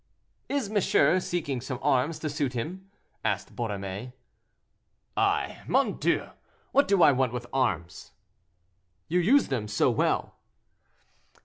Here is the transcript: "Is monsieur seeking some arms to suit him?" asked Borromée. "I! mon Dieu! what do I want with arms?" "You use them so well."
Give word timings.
"Is 0.49 0.67
monsieur 0.67 1.19
seeking 1.19 1.61
some 1.61 1.77
arms 1.83 2.17
to 2.21 2.29
suit 2.31 2.53
him?" 2.53 2.89
asked 3.23 3.55
Borromée. 3.55 4.13
"I! 5.15 5.61
mon 5.67 5.99
Dieu! 5.99 6.29
what 6.71 6.87
do 6.87 7.03
I 7.03 7.11
want 7.11 7.33
with 7.33 7.45
arms?" 7.53 8.09
"You 9.09 9.19
use 9.19 9.49
them 9.49 9.67
so 9.67 9.91
well." 9.91 10.33